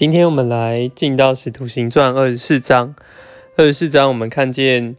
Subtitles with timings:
[0.00, 2.94] 今天我们来进到《使徒行传》二十四章。
[3.54, 4.94] 二十四章，我们看见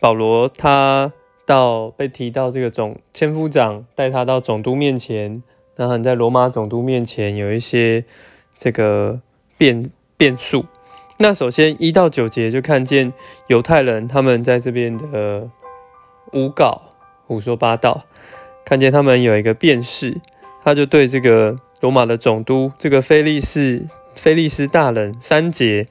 [0.00, 1.12] 保罗他
[1.44, 5.42] 到被提到这个总千夫长带他到总督面前，
[5.74, 8.02] 然后在罗马总督面前有一些
[8.56, 9.20] 这个
[9.58, 10.64] 变变数。
[11.18, 13.12] 那首先一到九节就看见
[13.48, 15.50] 犹太人他们在这边的
[16.32, 16.80] 诬告、
[17.26, 18.06] 胡说八道，
[18.64, 20.16] 看见他们有一个变士，
[20.64, 23.86] 他就对这个罗马的总督这个菲利斯。
[24.16, 25.88] 菲利斯大人三节，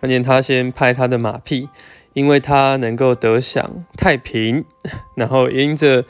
[0.00, 1.68] 看见他先拍他的马屁，
[2.14, 4.64] 因为他能够得享太平，
[5.16, 6.04] 然后因着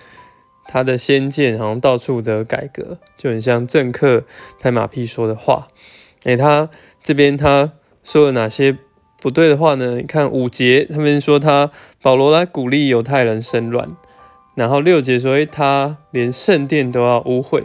[0.68, 4.24] 他的先见，好像到处的改革，就很像政客
[4.60, 5.68] 拍马屁说的话。
[6.24, 6.68] 诶，他
[7.02, 7.72] 这边他
[8.04, 8.76] 说了哪些
[9.20, 9.96] 不对的话呢？
[9.96, 11.70] 你看五节，他们说他
[12.02, 13.96] 保罗来鼓励犹太人生乱，
[14.54, 17.64] 然后六节说，诶，他连圣殿都要污秽，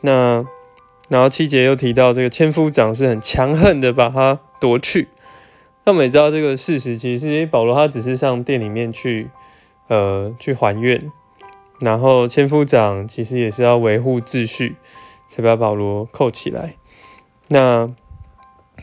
[0.00, 0.44] 那。
[1.10, 5.08] 然后七节又提到这个千夫长是很强横的把他夺去。
[5.84, 9.28] 那我们也知道这个事实，其实是保罗他只是上店里面去，
[9.88, 11.12] 呃，去还愿。
[11.78, 14.76] 然后千夫长其实也是要维护秩序，
[15.28, 16.76] 才把保罗扣起来。
[17.48, 17.90] 那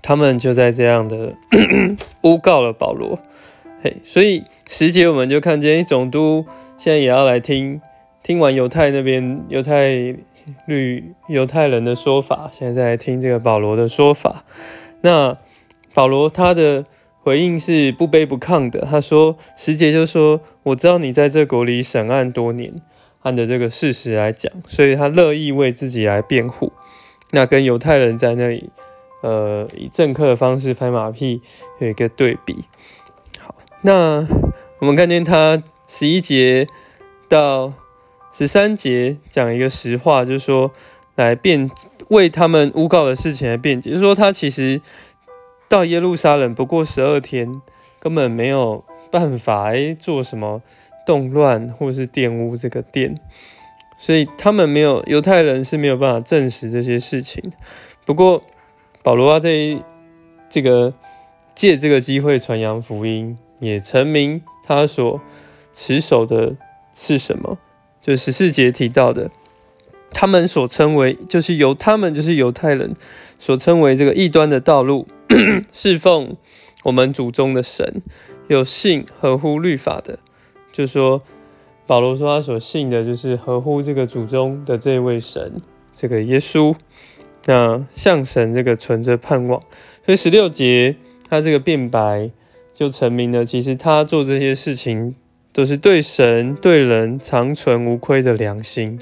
[0.03, 1.35] 他们就在这样的
[2.21, 3.17] 诬告了保罗。
[3.81, 6.45] 嘿，所以十节我们就看见总督
[6.77, 7.81] 现在也要来听，
[8.21, 10.15] 听完犹太那边犹太。
[10.65, 14.43] 律犹太人的说法，现在在听这个保罗的说法。
[15.01, 15.37] 那
[15.93, 16.85] 保罗他的
[17.21, 18.81] 回应是不卑不亢的。
[18.81, 22.73] 他说：“十节就说，我知道你在这国里审案多年，
[23.21, 26.71] 按着这个事实来讲，所以他乐意为自己来辩护。
[27.31, 28.69] 那跟犹太人在那里，
[29.23, 31.41] 呃，以政客的方式拍马屁
[31.79, 32.63] 有一个对比。
[33.39, 34.27] 好，那
[34.79, 36.67] 我们看见他十一节
[37.27, 37.73] 到。”
[38.33, 40.71] 十三节讲一个实话，就是说
[41.15, 41.69] 来辩
[42.09, 44.81] 为他们诬告的事情来辩解，就是说他其实
[45.67, 47.61] 到耶路撒冷不过十二天，
[47.99, 50.61] 根本没有办法哎做什么
[51.05, 53.19] 动乱或是玷污这个殿，
[53.97, 57.51] 所以他们没有犹太人是没有办法证实这些事情。
[58.05, 58.41] 不过
[59.03, 59.77] 保罗啊，这
[60.49, 60.93] 这个
[61.53, 65.21] 借这个机会传扬福音，也成明他所
[65.73, 66.55] 持守的
[66.93, 67.57] 是什么。
[68.01, 69.29] 就十四节提到的，
[70.11, 72.95] 他们所称为，就是由他们就是犹太人
[73.39, 75.07] 所称为这个异端的道路，
[75.71, 76.35] 侍奉
[76.83, 78.01] 我们祖宗的神，
[78.47, 80.17] 有信合乎律法的，
[80.71, 81.21] 就说
[81.85, 85.61] 保罗说他所信的就是合乎这个祖宗的这位神，
[85.93, 86.75] 这个耶稣，
[87.45, 89.61] 那向神这个存着盼望，
[90.03, 90.95] 所以十六节
[91.29, 92.31] 他这个辩白
[92.73, 95.15] 就成明了，其实他做这些事情。
[95.53, 98.99] 都是对神对人长存无亏的良心，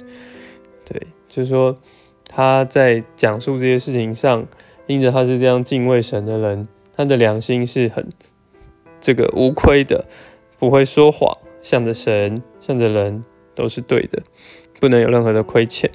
[0.84, 1.78] 对，就是说
[2.28, 4.48] 他在讲述这些事情上，
[4.88, 8.10] 因着他是这样敬畏神的人，他的良心是很
[9.00, 10.06] 这个无亏的，
[10.58, 13.24] 不会说谎，向着神向着人
[13.54, 14.24] 都是对的，
[14.80, 15.92] 不能有任何的亏欠。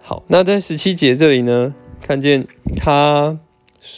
[0.00, 2.46] 好，那在十七节这里呢，看见
[2.76, 3.38] 他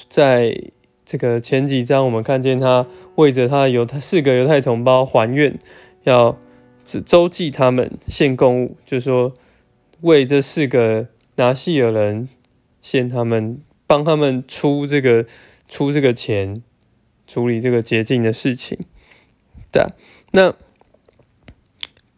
[0.08, 0.72] 在。
[1.08, 5.58] 这个前几章我们看见他为着他犹太四个犹太同胞还愿，
[6.02, 6.38] 要
[7.06, 9.32] 周济他们献供物，就是说
[10.02, 12.28] 为这四个拿细尔人
[12.82, 15.24] 献他们，帮他们出这个
[15.66, 16.62] 出这个钱，
[17.26, 18.78] 处理这个洁净的事情。
[19.72, 19.82] 对，
[20.32, 20.54] 那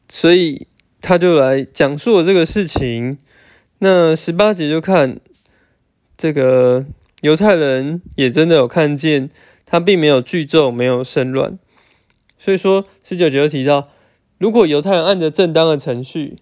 [0.09, 0.67] 所以
[1.01, 3.19] 他就来讲述了这个事情。
[3.79, 5.21] 那十八节就看
[6.17, 6.87] 这个。
[7.21, 9.31] 犹太人也真的有看见，
[9.65, 11.59] 他并没有聚众，没有生乱。
[12.39, 13.89] 所以说，十九节又提到，
[14.39, 16.39] 如果犹太人按着正当的程序，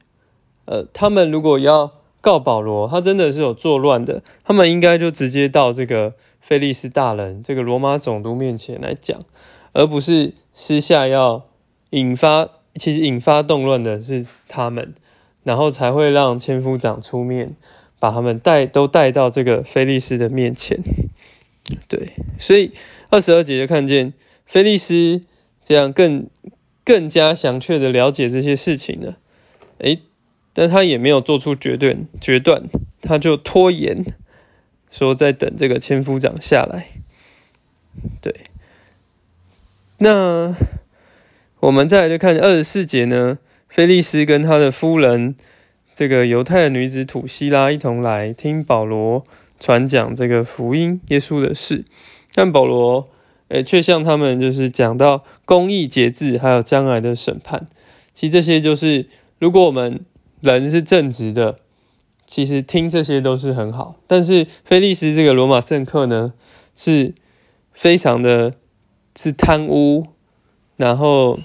[0.67, 9.25] 呃，他们如果要告保罗，他真的是有作乱的，他们应该就直接到这个菲利斯大人、这个罗马总督面前来讲，
[9.73, 11.45] 而不是私下要
[11.91, 12.51] 引发。
[12.75, 14.95] 其实引发动乱的是他们，
[15.43, 17.57] 然后才会让千夫长出面。
[18.01, 20.79] 把他们带都带到这个菲利斯的面前，
[21.89, 22.73] 对，所以
[23.11, 24.13] 二十二节就看见
[24.47, 25.23] 菲利斯
[25.65, 26.29] 这样更
[26.85, 29.19] 更加详确的了解这些事情了，
[29.79, 30.03] 诶，
[30.53, 32.63] 但他也没有做出决断决断，
[33.03, 34.05] 他就拖延，
[34.91, 36.91] 说在等这个千夫长下来，
[38.21, 38.33] 对，
[39.99, 40.57] 那
[41.59, 43.39] 我们再来就看二十四节呢，
[43.69, 45.35] 菲利斯跟他的夫人。
[45.99, 49.27] 这个犹太的女子土希拉一同来听保罗
[49.59, 51.85] 传讲这个福音耶稣的事，
[52.35, 53.09] 但保罗
[53.49, 57.67] 诶却向他们就是讲到公义节制，还有将来的审判。
[58.15, 59.09] 其实这些就是
[59.41, 60.05] 如果我们
[60.41, 61.59] 人是正直的，
[62.25, 66.33] 其实听这些都是很好，但是菲利斯这个罗马政客呢，
[66.77, 67.13] 是
[67.73, 68.55] 非常的，
[69.17, 70.07] 是贪污，
[70.77, 71.41] 然后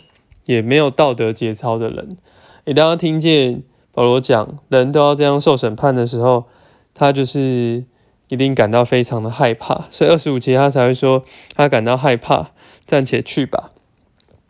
[0.46, 2.18] 也没有道德节操的人。
[2.66, 6.46] 诶，当他听见保罗讲人都要这样受审判的时候，
[6.94, 7.86] 他就是
[8.28, 11.24] 一定感到非常的害怕，所以二十五节他才会说
[11.56, 12.48] 他感到害怕，
[12.86, 13.70] 暂且去吧。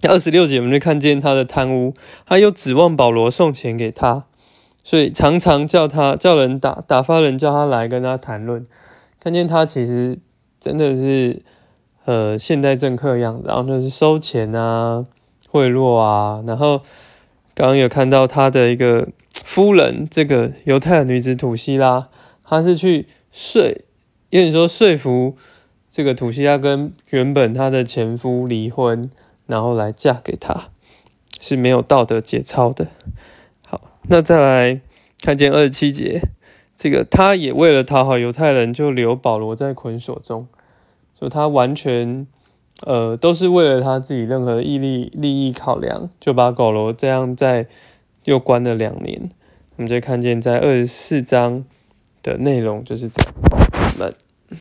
[0.08, 1.94] 二十六节我们就看见他的贪污，
[2.26, 4.26] 他又指望保罗送钱给他。
[4.86, 8.66] 所以常常叫他叫人打打发人叫他来跟他谈论，
[9.18, 10.20] 看见他其实
[10.60, 11.42] 真的是
[12.04, 15.06] 呃现代政客样，然后就是收钱啊、
[15.50, 16.80] 贿赂啊，然后
[17.54, 22.10] 刚刚有看到他的一个夫人，这个犹太的女子土西拉，
[22.44, 23.64] 她是去说，
[24.30, 25.36] 有点说说服
[25.90, 29.10] 这个土西拉跟原本她的前夫离婚，
[29.48, 30.70] 然后来嫁给他，
[31.42, 32.88] 是没有道德节操的。
[33.66, 34.82] 好那再来
[35.22, 36.22] 看见二十七节，
[36.76, 40.48] 这个他也为了讨好犹太人，就留保罗在捆锁中，
[41.20, 42.28] 就他完全
[42.86, 47.68] 呃都是为了他自己任何利益利益考量，就把保罗这样在
[48.26, 49.30] 又关了两年。
[49.76, 51.66] 我们就看见在二十四章
[52.22, 54.14] 的内容就是这样。